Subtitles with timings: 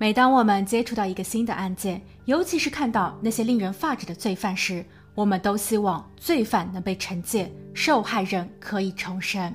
[0.00, 9.52] 每当我们接触到一个新的案件，尤其是看到那些令人发指的罪犯时，我们都希望罪犯能被惩戒，受害人可以重生。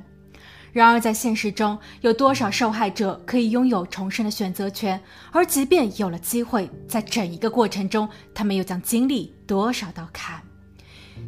[0.74, 5.00] 然而，在现实中，有多少受害者可以拥有重生的选择权？
[5.32, 10.42] 而即便有了机会，在整一个过程中，他们又将经历多少道坎？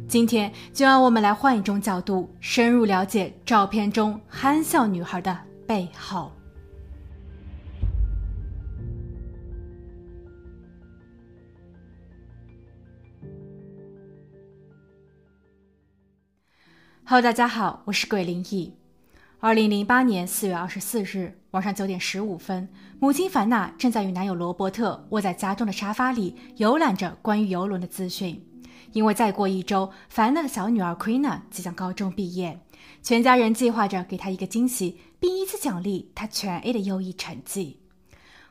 [0.06, 6.35] 今天，就让我们来换一种角度，深入了解照片中憨笑女孩的背后。
[17.08, 18.74] Hello，大家好，我是鬼灵异。
[19.38, 28.44] 二零零八年四月二十四日晚上九点十五分，母亲凡娜正在与男友罗伯特窝在家中的沙发里，游览着关于游轮的资讯。
[28.92, 32.58] 因为再过一周，凡娜的小女儿 Queena 即将高中毕业，
[33.04, 37.78] 全家人计划着给她一个惊喜，并以此奖励她全 A 的优异成绩。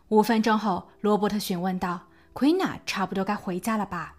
[0.08, 2.04] 五分钟后，罗伯特询问道
[2.34, 4.14] ：“Queena 差不多该回家了吧？”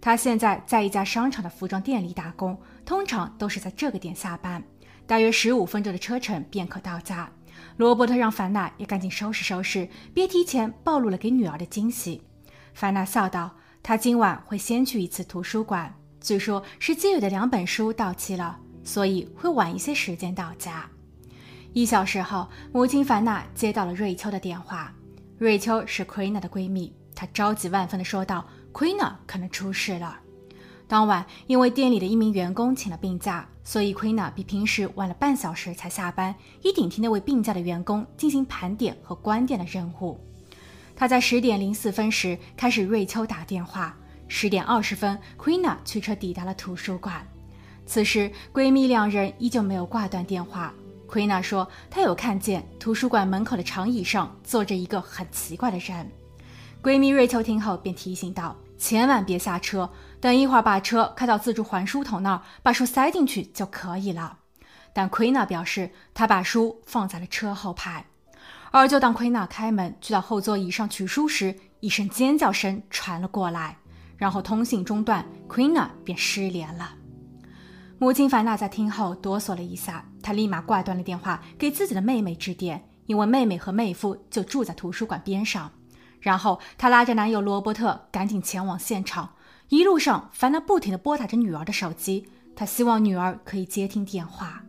[0.00, 2.56] 她现在在一家商场的服装店里打工，
[2.88, 4.64] 通常都是在这个点下班，
[5.06, 7.30] 大约十五分钟的车程便可到家。
[7.76, 12.22] 罗伯特让凡娜也赶紧收拾收拾，别提前暴露了给女儿的惊喜。
[12.72, 20.88] 凡娜笑道：“她今晚会先去一次图书馆，据说是借阅的两本书到期了，所以会晚一些时间到家。”
[21.74, 24.90] 一小时后，母亲凡娜接到了瑞秋的电话。
[25.36, 28.48] 瑞秋是奎娜的闺蜜，她着急万分地说道。
[28.72, 30.18] 奎娜可能出事了。
[30.88, 40.18] 当晚，因为店里的一名员工请了病假，所以 Queena 比平时晚了半小时才下班，以顶替那位病假的员工进行盘点和关店的任务。
[40.96, 43.94] 他在十点零四分时开始瑞秋打电话。
[44.30, 47.26] 十点二十分，Queena 驱车抵达了图书馆。
[47.86, 50.74] 此时，闺蜜两人依旧没有挂断电话。
[51.08, 56.10] Queena 说，她有看见图书馆门口的长椅上坐着一个很奇怪的人。
[56.82, 59.90] 闺蜜瑞秋听后便提醒道：“千万别下车，
[60.20, 64.38] 等一会儿把车开到自助还书桶那儿，把书塞进去就可以了。”
[64.92, 68.04] 但奎娜表示，她把书放在了车后排。
[68.70, 73.78] 而就当奎娜开门去到后座椅上取书时，一声尖叫声传了过来，
[74.16, 76.94] 然后通信中断，奎娜便失联了。
[77.98, 85.70] 母亲凡娜在听后哆嗦了一下，她立马挂断了电话，给自己的妹妹致电，因为妹妹和妹夫就住在图书馆边上。
[86.20, 89.30] 然后她拉着男友罗伯特赶紧前往现场。
[89.68, 94.62] 一路上，凡娜不停地拨打着女儿的手机，她希望女儿可以接听电话。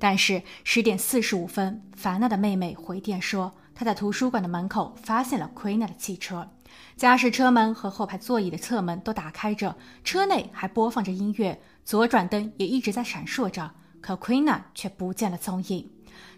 [0.00, 6.50] 但是十点四十五分，凡娜的妹妹回电说，她在图书馆的门口发现了奎娜的汽车，
[6.96, 13.70] 驾驶车门和后排座椅的侧门都打开着，车内还播放着音乐，左转灯也一直在闪烁着，
[14.00, 15.88] 可奎娜却不见了踪影。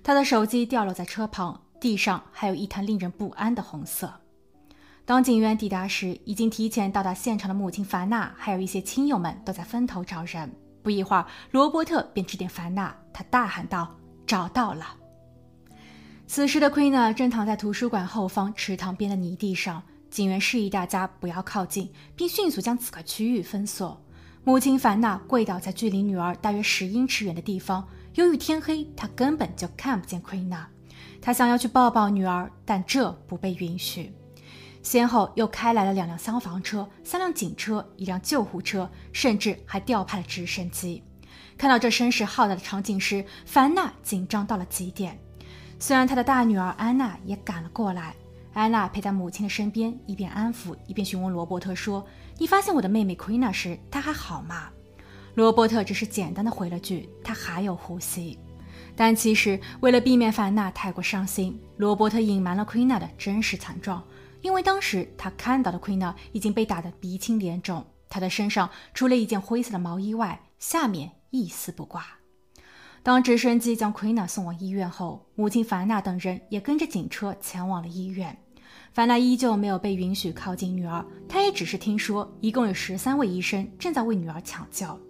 [0.03, 4.21] 她的手机掉落在车旁，地上还有一滩令人不安的红色。
[5.07, 10.51] 当警员抵达时，已经提前到达现场的母亲凡娜，还有一些亲友们都在分头找人。
[10.83, 13.95] 不一会儿，罗伯特便致电凡娜，他大喊道
[14.27, 14.97] ：“找到了！”
[16.27, 19.83] 此时的奎娜正躺在图书馆后方池塘边的泥地上。
[20.11, 24.01] 警员示意大家不要靠近，并迅速将此个区域封锁。
[24.45, 27.87] 母亲凡娜跪倒在距离女儿大约十英尺远的地方。
[28.15, 30.67] 由于天黑，她根本就看不见奎娜。
[31.21, 34.13] 她想要去抱抱女儿，但这不被允许。
[34.85, 41.03] 先后又开来了两辆消防车、三辆警车、一辆救护车，甚至还调派了直升机。
[41.57, 45.19] 看到这声势浩大的场景时，凡娜紧张到了极点。
[45.81, 48.15] 虽然她的大女儿安娜也赶了过来，
[48.53, 52.07] 安娜陪在母亲的身边，一边安抚，一边询问罗伯特说
[52.37, 54.69] ：“你发现我的妹妹奎娜时，她还好吗？”
[55.35, 58.39] 罗伯特只是简单的回了句：“她还有呼吸。”
[58.95, 64.05] 但其实为了避免凡娜太过伤心，罗伯特隐瞒了奎娜的真实惨状。
[64.45, 72.05] 因为当时他看到的奎娜已经被打得鼻青脸肿，她的身上除了一件灰色的毛衣外，下面一丝不挂。
[73.03, 78.39] 当直升机将奎娜送往医院后，母亲凡娜等人也跟着警车前往了医院。
[78.93, 85.01] 凡娜依旧没有被允许靠近女儿，她也只是听说一共有十三位医生正在为女儿抢救。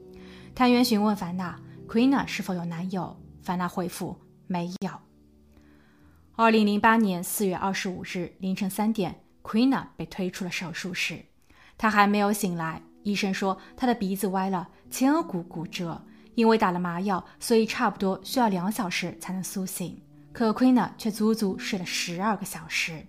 [0.54, 1.58] 探员询问凡娜，
[1.88, 3.16] 奎娜是否有男友？
[3.42, 4.16] 凡娜回复
[4.46, 4.90] 没有。
[6.36, 9.22] 二零零八年四月二十五日凌晨三点。
[9.44, 11.26] Queena 被推出了手术室，
[11.78, 12.82] 她还没有醒来。
[13.02, 16.02] 医生说她的鼻子歪了，前额骨骨折，
[16.34, 20.02] 因为打了麻药，所以差不多需要两小时才能苏醒。
[20.32, 23.06] 可 Queena 却足足睡了十二个小时。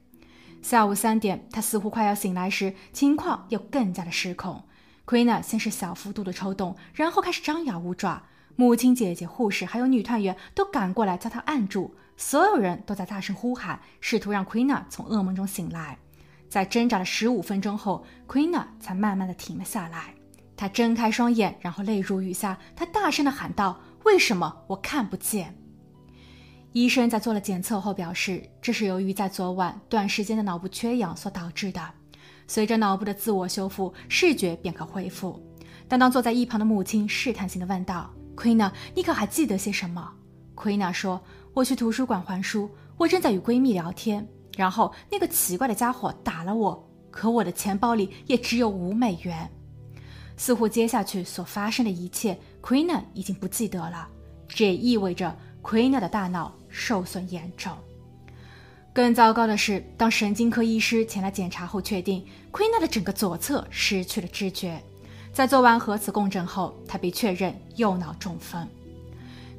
[0.62, 4.62] 下午三点，她似乎快要醒来时，情况又更加的失控。
[5.06, 8.24] Queena 先是小幅度的抽动，然后开始张牙舞爪。
[8.58, 11.96] 母亲、姐姐、护士还有女探员都赶过来将她按住。
[12.18, 15.98] 所有人都在大声呼喊，试图让 Queena 从噩梦中醒来。
[16.56, 20.16] 在挣扎了十五分钟后，Queena 才慢慢的停了下来。
[20.56, 22.58] 她睁开双眼，然后泪如雨下。
[22.78, 25.54] 她大声的喊道：“为什么我看不见？”
[26.72, 31.82] 医生在做了检测后表示，这是由于在昨晚短时间的脑部缺氧所导致的。
[32.48, 35.38] 随着脑部的自我修复，视觉便可恢复。
[35.90, 40.10] 但当坐在一旁的母亲试探性的问道：“Queena，你可还记得些什么
[40.56, 41.22] ？”Queena 说
[41.54, 44.26] ：“我去图书馆还书，我正在与闺蜜聊天，
[44.56, 49.50] 然后那个奇怪的家伙打了我，可我的钱包里也只有五美元。”
[50.38, 54.08] 似乎接下去所发生的一切，Queena 已经不记得了。
[54.48, 57.72] 这也意味着 Queena 的大脑受损严重。
[58.94, 64.82] 更糟糕的是，当神经科医师前来检查后，确定 Queena 的整个左侧失去了知觉。
[65.34, 68.68] 在做完核磁共振后，他被确认右脑中风。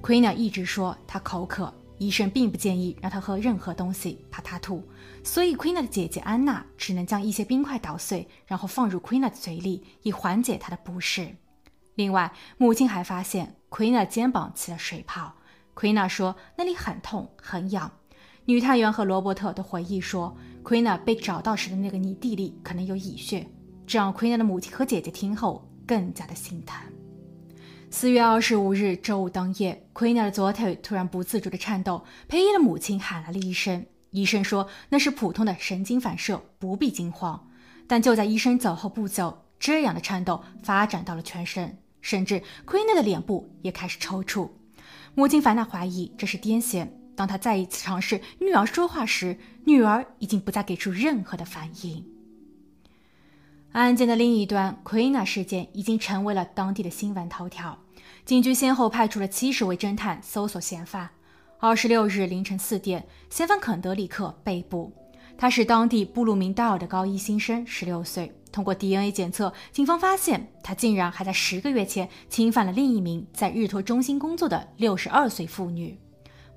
[0.03, 4.83] Queena 一直说他口渴，医生并不建议让他喝任何东西，怕他吐。
[5.25, 11.35] 所以，Queena 的姐姐安娜只能将一些冰块捣碎，然后放入 Queena 的嘴里，以缓解她的不适。
[11.95, 15.35] 另外，母亲还发现 Queena 肩膀起了水泡。
[15.75, 17.91] Queena 说那里很痛很痒。
[18.45, 23.47] 女探员和罗伯特都回忆说，Queena 被找到时的那个泥地里可能有蚁穴，
[23.87, 26.81] 这让 Queena 的母亲和姐姐听后更加的心疼。
[27.89, 33.87] 四月二十五日周五当夜，Queena 的左腿突然不自主的颤抖，裴伊的母亲喊来了医生。
[34.11, 37.49] 医生说那是普通的神经反射，不必惊慌。
[37.87, 44.51] 但就在医生走后不久，这样的颤抖发展到了全身，甚至 Queena 的脸部也开始抽搐。
[45.15, 46.89] 母亲凡娜怀疑这是癫痫。
[47.15, 52.05] 当她再一次尝试女儿说话时，女儿已经不再给出任何的反应。
[53.77, 57.79] 案件的另一端，Queena 事件已经成为了当地的新闻头条。
[58.25, 61.11] 警局先后派出了七十位侦探搜索嫌犯。
[61.59, 64.91] 二十六日凌晨四点，嫌犯肯德里克被捕。
[65.37, 68.33] 他是当地布鲁明道尔的高一新生，十六岁。
[68.51, 75.99] 通过 DNA 检测，警方发现他竟然还在十个月前侵犯了另一名在日托中心工作的六十二岁妇女。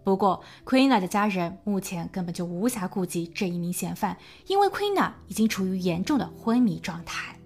[0.03, 4.17] 不过，Queena 的家人目前根本就无暇顾及这一名嫌犯，
[4.47, 7.37] 因为 Queena 已经处于严重的昏迷状态。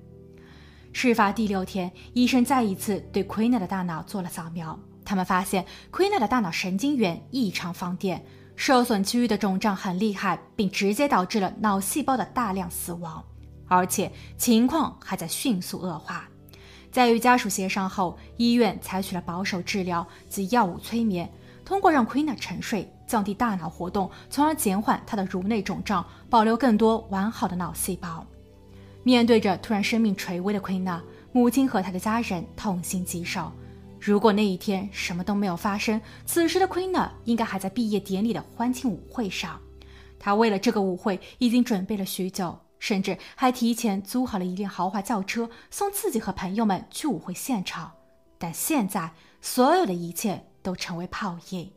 [0.93, 8.23] 事发第六天，医生再一次对 Queena 的大脑做了扫描，他们发现 Queena 的大脑神经元异常放电，
[8.55, 13.25] 受损区域的肿胀很厉害，并直接导致了脑细胞的大量死亡，
[13.67, 16.29] 而且情况还在迅速恶化。
[16.91, 21.27] 在与家属协商后，医院采取了保守治疗及药物催眠。
[21.65, 28.25] 通过让 Queena 沉睡，降低大脑活动，从而减缓她的颅内肿胀，保留更多完好的脑细胞。
[29.03, 31.01] 面对着突然生命垂危的 Queena，
[31.31, 33.51] 母亲和她的家人痛心疾首。
[33.99, 39.59] 如果那一天什么都没有发生，此时的 Queena 应该还在毕业典礼的欢庆舞会上。
[40.19, 47.91] 她为了这个舞会已经准备了许久，甚至还提前租好了一辆豪华轿车，送自己和朋友们去舞会现场。
[48.37, 49.11] 但现在，
[49.41, 50.45] 所有的一切。
[50.63, 51.69] 都成为泡影。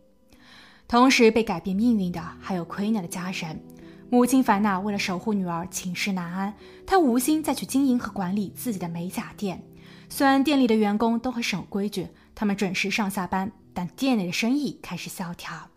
[0.89, 3.61] 同时被改变命运的还有奎娜的家人。
[4.09, 6.55] 母亲凡娜为了守护女儿，寝食难安。
[6.87, 9.63] 她无心再去经营和管理自己的美甲店。
[10.09, 15.69] 虽然店里的员工都很守规矩，他们准时上下班，但店内的生意开始萧条。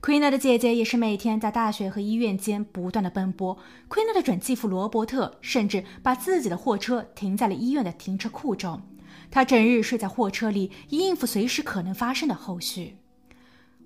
[0.00, 3.58] 奎娜的姐姐也是每天在大学和医院间不断的奔波。
[3.88, 8.80] 奎娜的准继父罗伯特甚至把自己的货车停在了医院的停车库中。
[9.30, 12.96] 他整日睡在货车里，以应付随时可能发生的后续。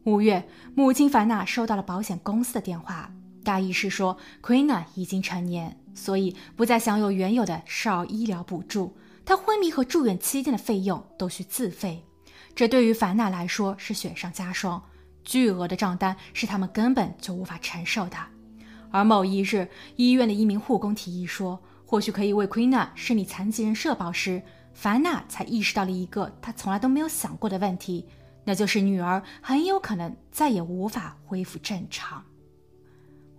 [0.05, 3.13] 五月，母亲凡娜收到了保险公司的电话，
[3.45, 12.03] 大意是说，Queen 已经成年，所以不再享有原有的少儿医疗补助，她昏迷和住院期间的费用都需自费。
[12.55, 14.83] 这对于凡娜来说是雪上加霜，
[15.23, 18.17] 巨额的账单是他们根本就无法承受的。
[18.91, 24.43] 而某一日，医院的一名护工提议说，或许可以为 Queen 设立残疾人社保时。
[24.83, 28.07] 凡娜才意识到了一个她从来都没有想过的问题，
[28.45, 32.25] 那就是女儿很有可能再也无法恢复正常。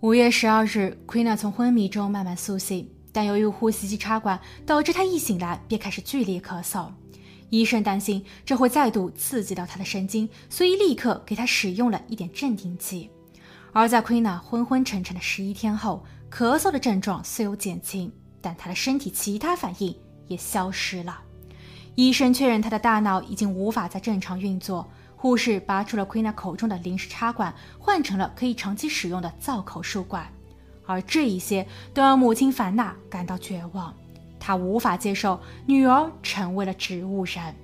[0.02, 6.92] 五月十二日，Queena 从昏迷中慢慢苏醒，但由于呼吸机插管，导致她一醒来便开始剧烈咳嗽。
[7.50, 13.10] 医生担心这会再度刺激到她的神经，所以立刻给她使用了一点镇定剂。
[13.72, 19.92] 而在 Queena 昏昏沉沉的十一天后，咳嗽的症状虽有减轻，但她的身体其他反应。
[20.28, 21.20] 也消失了。
[21.94, 24.88] 医生确认他的大脑已经无法再正常运作。
[25.14, 30.26] 护士拔出了 Queena 口中的临时插管，换成了可以长期使用的造口输管。
[30.84, 33.94] 而这一些都让母亲凡娜感到绝望。
[34.40, 37.54] 她无法接受女儿成为了植物人。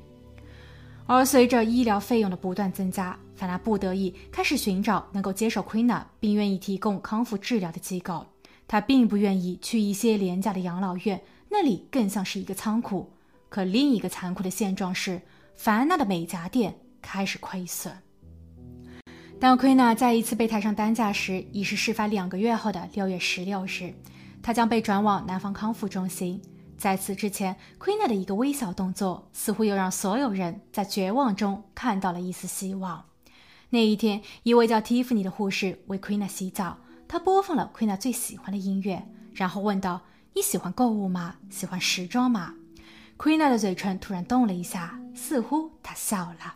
[1.06, 8.25] 而随着医疗费用的不断增加，凡娜不得已开始寻找能够接受 Queena 并愿意提供康复治疗的机构。
[8.68, 13.11] 她并不愿意去一些廉价的养老院，那里更像是一个仓库。
[13.49, 15.21] 可另一个残酷的现状是，
[15.55, 17.93] 凡娜的美甲店开始亏损。
[19.40, 23.95] 当 Queena 再一次被抬上担架时，已是事发两个月后的六月十六日，
[24.43, 26.43] 她将被转往南方康复中心。
[26.76, 33.05] 在此之前，Queen 的一个微小动作，似乎又让所有人在绝望中看到了一丝希望。
[33.71, 36.78] 那一天，一位叫 Tiffany 的护士为 Queen 洗澡。
[37.07, 39.02] 她播放了 Queen 最喜欢的音乐，
[39.33, 40.02] 然后问道
[40.35, 41.37] ：“你喜欢购物吗？
[41.49, 42.55] 喜欢时装吗
[43.18, 46.54] ？”Queena 的嘴唇突然动了一下，似乎她笑了。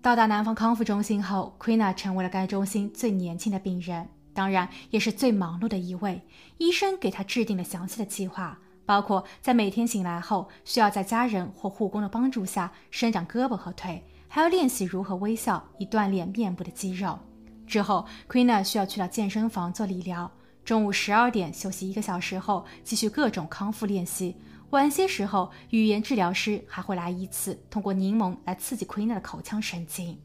[0.00, 6.22] 到达南方康复中心后，Queena 成为了该中心最年轻的病人，当然也是最忙碌的一位。
[6.58, 17.18] 医生给他制定了详细的计划，包括在每天醒来后需要在家人或护工的帮助下伸展胳膊和腿，还要练习如何微笑以锻炼面部的肌肉。
[17.64, 20.30] 之后，Queena 需要去到健身房做理疗。
[20.64, 24.36] 中午十二点休息一个小时后，继续各种康复练习。
[24.72, 30.18] 晚些时候，语言治疗师还会来一次，通过柠檬来刺激 Queena 的口腔神经。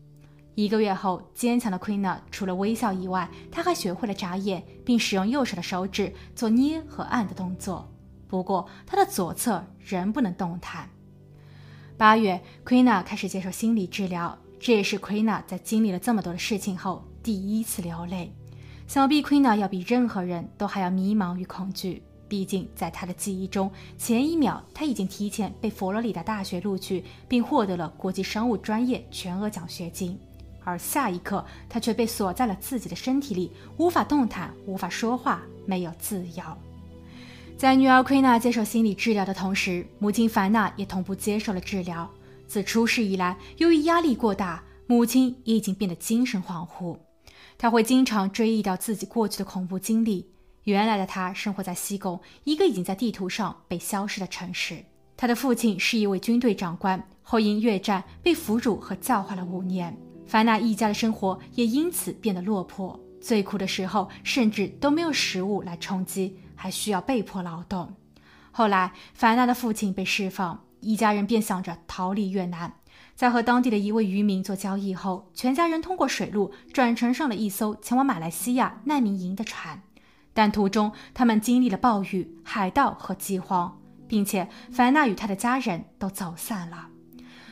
[0.56, 7.92] 一个月后，坚强的 Queena 除了微笑以外，他还学会了眨眼，并使用右手的手指做捏和按的动作。
[8.30, 10.90] 不过，他的左侧仍不能动弹。
[11.98, 17.04] 八月，Queena 开始接受心理治疗，这也是 Queena 在经历了这么多的事情后。
[17.22, 18.32] 第一次流泪，
[18.88, 22.02] 想必 Queena 要比任何人都还要迷茫与恐惧。
[22.30, 30.18] 毕竟，在他的记忆中，前一秒他已经提前被佛罗里达大学录取，并获得了国际商务专业全额奖学金，
[30.64, 36.44] 而下一刻他却被锁在了自己的身体里，无法动弹，无法说话，没有自由。
[37.58, 42.08] 在女儿奎娜接受心理治疗的同时，母亲凡娜也同步接受了治疗。
[42.46, 46.98] 自出事以来，由于压力过大，母亲也已经变得精神恍惚。
[47.58, 50.30] 她会经常追忆到自己过去的恐怖经历。
[50.74, 54.84] 原来的他生活在西贡，一个已经在地图上被消失的城市。
[55.16, 59.98] 他的父亲是一位军队长官，后因越战被俘虏和教化了五年。
[60.26, 63.00] 凡纳一家的生活也因此变得落魄。
[63.22, 67.94] 最苦的时候，甚至都没有食物来充饥，还需要被迫劳动。
[68.52, 72.74] 后来，凡纳的父亲被释放，一家人便想着逃离越南。
[73.16, 79.82] 在和当地的一位渔民做交易后，全家人通过水路转乘上了一艘前往马来西亚难民营的船，
[80.38, 83.76] 但途中他们经历了暴雨、海盗和饥荒，
[84.08, 86.90] 并且凡娜与他的家人都走散了。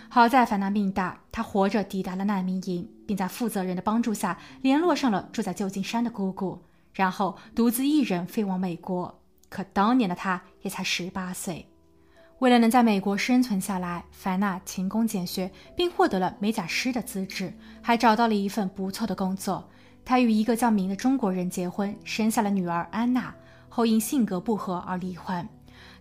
[0.08, 6.62] 好在凡娜命大，她活着抵达了难民营，并在负责人的帮助下联络上了住在旧金山的姑姑，
[6.94, 9.20] 然后独自一人飞往美国。
[9.50, 11.68] 可当年的她也才十八岁。
[12.38, 17.52] 为了能在美国生存下来，凡娜勤工俭学，并获得了美甲师的资质，
[17.82, 19.68] 还找到了一份不错的工作。
[20.06, 23.34] 他与一个叫明的中国人结婚，生下了女儿安娜。
[23.68, 25.46] 后因性格不合而离婚。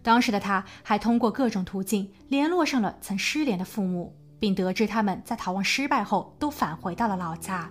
[0.01, 7.69] 当时的他还通过各种途径联络上了曾失联的父母，并得知他们在逃亡失败后都返回到了老家。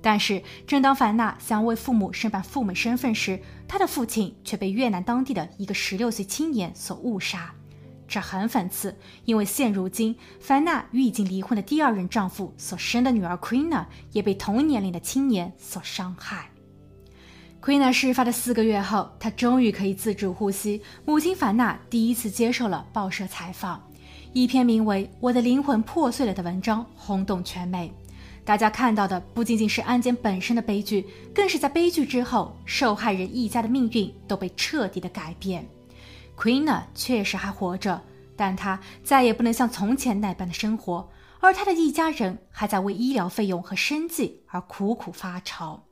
[0.00, 7.52] 但是，正当凡娜想为父母申办赴美身份时，她的父亲却被越南当地的一个十六岁青年所误杀。
[8.12, 16.50] 这很讽刺，因为现如今，凡娜与已经离婚的第二任丈夫所生的女儿 Queena 也被同年龄的青年所伤害。
[17.62, 20.82] Queena 事发的四个月后，她终于可以自主呼吸。
[21.06, 23.82] 母亲凡娜第一次接受了报社采访，
[24.34, 27.90] 一篇名为《我的灵魂破碎了》的文章轰动全美。
[28.44, 35.66] 大家看到的不仅仅是案件本身的悲剧，更是在悲剧之后，受害人一家的命运都被彻底的改变。
[36.42, 38.02] Queen 确实还活着，
[38.34, 41.08] 但她再也不能像从前那般的生活，
[41.38, 45.84] 而她的一家人还在为医疗费用和生计而苦苦发愁。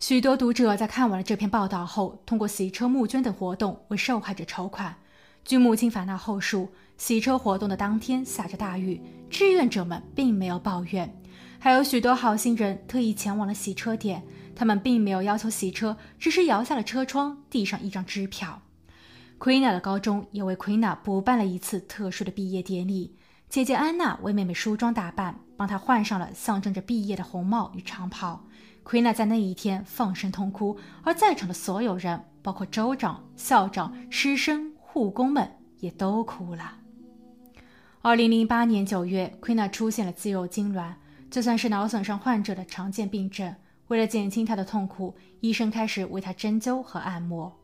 [0.00, 4.96] 许多读者在看完了这篇报道后，通过洗车募捐等活动为受害者筹款。
[5.44, 11.14] 据母亲法娜后述，洗车活动的当天下着大雨，志愿者们并没有抱怨，
[11.58, 14.22] 还有许多好心人特意前往了洗车点，
[14.54, 18.62] 他们并没有要求洗车，只是摇下了车窗，递上一张支票。
[19.38, 23.14] Queen 的高中也为 Queen 补办了一次特殊的毕业典礼。
[23.48, 28.44] 姐姐安娜为妹妹梳妆打扮，帮她换上了象征着毕业的红帽与长袍。
[28.84, 36.78] Queen 在那一天放声痛哭，而在场的所有人，包括州长、校长、师生、护工们，也都哭了。
[38.02, 40.94] 二零零八年九月，Queen 出现了肌肉痉挛，
[41.30, 43.54] 这算是脑损伤患者的常见病症。
[43.88, 47.56] 为了减轻她的痛苦，医生开始为她针灸和按摩。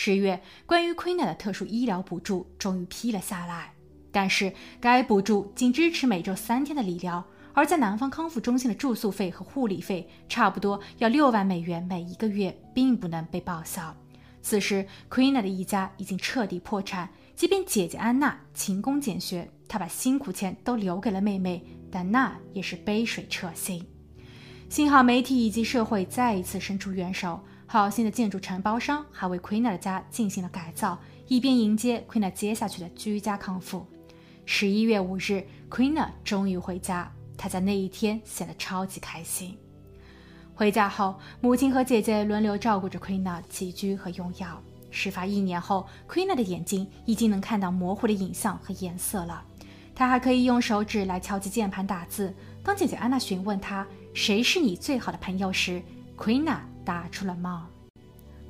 [0.00, 3.74] 十月，关于 Queena 的特殊医疗补助终于批了下来，
[4.12, 13.92] 但是该补助仅支持每周三天的理疗，而在南方康复中心的住宿费和护理费差不多要六万美元每一个月，并不能被报销。
[14.40, 17.10] 此时，Queena 的一家已经彻底破产。
[17.34, 23.84] 即便姐姐安娜勤工俭学，她把辛苦钱都留给了妹妹，但那也是杯水车薪。
[24.68, 33.86] 幸好媒体以及社会再一次伸出援手，好心的建筑承包商还为 Queena 的家进行了改造，以便迎接 Queena 接下去的居家康复。
[34.46, 39.54] 十一月五日，Queena 终于回家，她在那一天显得超级开心。
[40.54, 44.58] 回家后，母亲和姐姐轮流照顾着 Queena 起居和用药。
[44.90, 49.44] 事发一年后，Queena 的眼睛已经能看到模糊的影像和颜色了。
[49.94, 52.34] 她还可以用手指来敲击键盘打字。
[52.64, 55.82] 当姐姐安娜询问她谁是你最好的朋友时
[56.16, 57.64] ，Queena 打出了 “Mom”。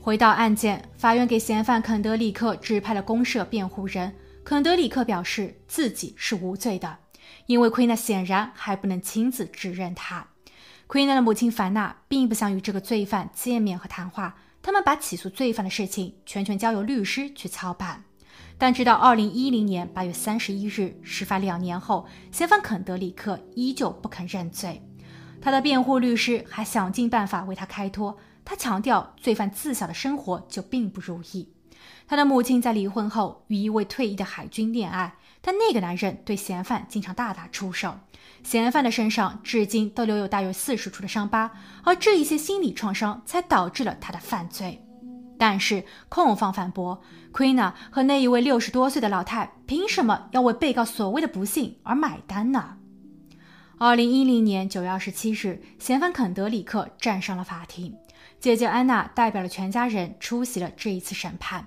[0.00, 4.14] 回到案件，法院给嫌犯肯德里克指派了公社辩护人。
[4.44, 6.98] 肯德里克表示自己是无罪的，
[7.46, 10.28] 因为 Queena 显然还不能亲自指认他。
[10.86, 14.36] Queena 的母亲凡娜并不想与这个罪犯见面和谈话。
[14.62, 18.04] 他们把起诉罪犯的事情全权交由律师去操办，
[18.56, 24.80] 但直到二零一零年八月三十一日，事发两年后，嫌犯肯德里克依旧不肯认罪。
[25.40, 28.18] 他的辩护律师还想尽办法为他开脱，
[28.48, 31.52] 他强调罪犯自小的生活就并不如意。
[32.06, 37.94] 他的母亲在离婚后与一位退役的海军恋爱，但那个男人对嫌犯经常大打出手。
[38.42, 41.50] 嫌犯的身上至今都留有大约四十处的伤疤，
[41.84, 44.82] 而这一些心理创伤才导致了他的犯罪。
[45.36, 47.02] 但是控方反驳
[47.34, 52.78] ，Queena 和那一位六十多岁的老太凭什么要为被告所谓的不幸而买单呢？
[53.76, 57.94] 二零一零年九月二十七日，嫌犯肯德里克站上了法庭，
[58.40, 61.66] 姐姐安娜代表了全家人出席了这一次审判。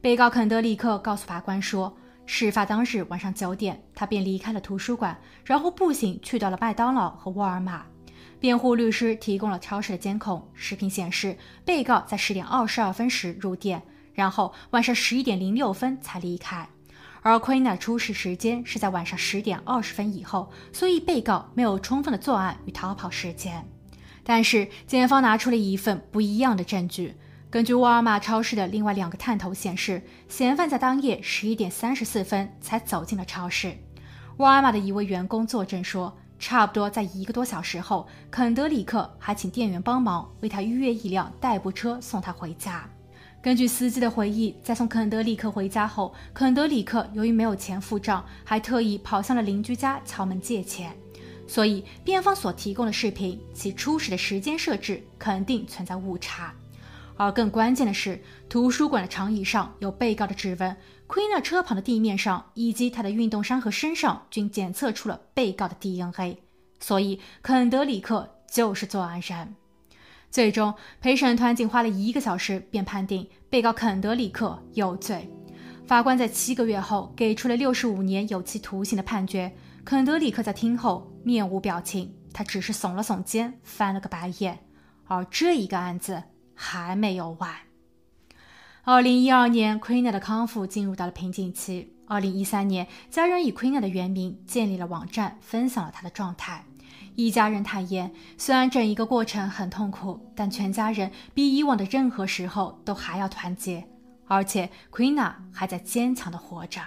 [0.00, 1.96] 被告肯德里克告诉法官说。
[2.30, 7.86] 事发当日晚上九点，他便离开了图书馆，然后步行去到了麦当劳和沃尔玛。
[8.38, 11.34] 辩护律师提供了超市的监控视频，显示
[11.64, 13.82] 被告在十点二十二分时入店，
[14.12, 16.68] 然后晚上十一点零六分才离开。
[17.22, 23.66] 而 Queen 出事时间是在晚上十点二十分以后，所以被告没有充分的作案与逃跑时间。
[24.28, 27.14] 但是检方拿出了一份不一样的证据。
[27.48, 33.72] 根据沃尔玛超市的另外两个探头显示，嫌犯在当夜十一点三十四分才走进了超市。
[34.36, 42.86] 沃尔玛的一位员工作证说，差不多在一个多小时后，肯德里克还请店员帮忙为他预约一辆代步车送他回家。
[43.40, 50.94] 根据司机的回忆，在送肯德里克回家后，肯德里克由于没有钱付账，还特意跑向了邻居家敲门借钱。
[51.48, 56.54] 所以，辩方所提供的视频，其初始的时间设置肯定存在误差。
[57.16, 60.76] 而更关键的是，图书馆的长椅上有被告的指纹
[61.08, 66.36] ，Queen 车旁的地面上以及他的运动衫和身上均检测出了被告的 DNA，
[66.78, 69.56] 所以肯德里克就是作案人。
[70.30, 75.28] 最终，陪审团仅花了一个小时便判定被告肯德里克有罪。
[75.86, 79.50] 法官在七个月后给出了六十五年有期徒刑的判决。
[79.88, 84.58] 肯德里克在听后面无表情，他只是耸了耸肩，翻了个白眼。
[85.06, 86.24] 而这一个案子。
[86.54, 87.54] 还没有完。
[88.82, 91.94] 二零一二年，Queena 的康复进入到了瓶颈期。
[92.06, 96.66] 二零一三年，家人以 Queena 的原名建立了网站，分享了她的状态。
[97.14, 103.88] 一家人坦言，虽然整一个过程很痛苦，但全家人比以往的任何时候都还要团结，
[104.26, 106.82] 而且 Queena 还在坚强的活着。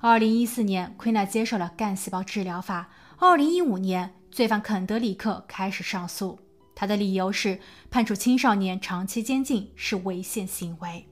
[0.00, 2.88] 二零一四年，Queena 接受了干细胞治疗法。
[3.16, 6.38] 二零一五年，罪犯肯德里克开始上诉。
[6.72, 7.58] 他的理由是
[7.90, 11.04] 判处青少年长期监禁是违宪行为。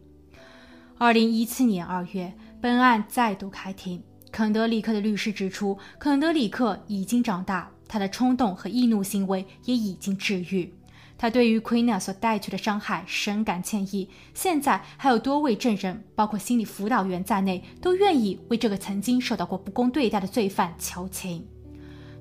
[0.99, 4.01] 二零一七年二月，本案再度开庭。
[4.31, 10.73] 肯德里克的律师指出，肯德里克已经长大，他的冲动和易怒行为也已经治愈。
[11.19, 14.09] 他对于 Queena 所带去的伤害深感歉意。
[14.35, 21.47] 现在还有多位证人，包括心理辅导员在内，都愿意为这个曾经受到过不公对待的罪犯求情。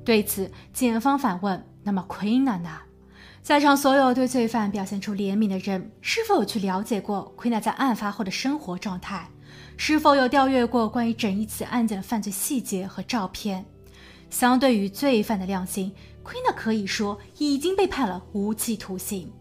[0.03, 2.69] 对此，检方反问：“那么 Queena 呢？”
[3.41, 9.29] 在场所有对罪犯表现出怜悯的人，是否有去了解过奎娜在案发后的生活状态？
[9.77, 13.65] 是否有调阅过关于整一起案件的犯罪细节和照片？
[14.31, 15.91] 相对于罪犯的量刑，
[16.25, 19.31] 奎娜可以说已经被判了无期徒刑。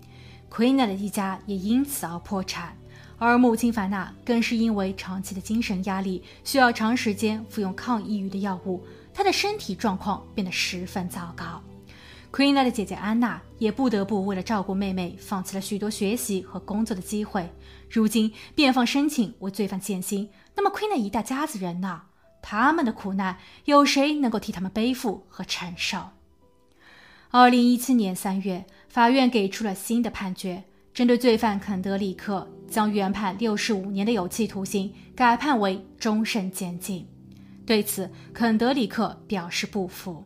[0.51, 2.77] 奎娜的一家也因此而破产，
[3.17, 11.63] 而母亲凡娜更是因为长期的精神压力，需要长时间服用抗抑郁的药物，她的身体状况变得十分糟糕。
[12.31, 17.51] Queena 的姐姐安娜也不得不为了照顾妹妹，放弃了许多学习和工作的机会。
[17.89, 22.03] 如今，辩方申请为罪犯减刑，那么 Queena 一大家子人呢？
[22.43, 26.11] 他们的苦难，有谁能够替他们背负和承受？
[27.37, 37.05] 二零一七年三月，法院给出了新的判决，针对罪犯肯德里克，将原判六十五年的有期徒刑改判为终身监禁。
[37.67, 40.25] 对此，肯德里克表示不服。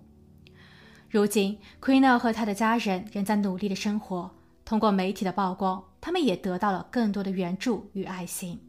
[1.09, 4.31] 如今，奎纳和他的家人仍在努力的生活。
[4.67, 8.61] 通过媒体的曝光，他们也得到了更多的援助与爱心。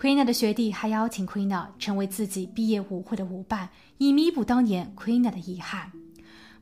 [0.00, 5.92] 奎纳的学弟还邀请奎纳成为自己毕业舞会的舞伴，以弥补当年奎纳的遗憾。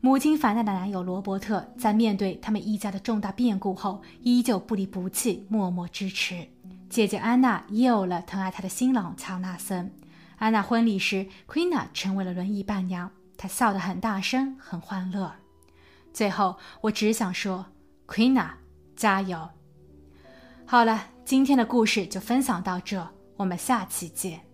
[0.01, 6.47] 母亲凡娜的男友罗伯特在面对他们一家的重大变故后，依旧不离不弃，默默支持。
[6.89, 9.93] 姐姐安娜也有了疼爱她的新郎乔纳森。
[10.37, 15.33] 安娜婚礼时，奎娜成为了轮椅伴娘，她笑得很大声，很欢乐。
[16.13, 17.67] 最后，我只想说，
[18.07, 18.55] 奎娜，
[18.95, 19.49] 加油！
[20.65, 23.09] 好了，今天的故事就分享到这。
[23.37, 24.46] 我们下期见。